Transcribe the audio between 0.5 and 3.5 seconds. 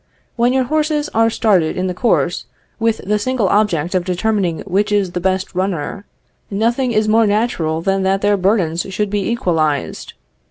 your horses are started in the course with the single